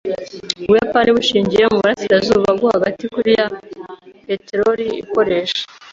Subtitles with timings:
[0.67, 3.45] Ubuyapani bushingiye muburasirazuba bwo hagati kuri ya
[4.27, 5.63] peteroli ikoresha.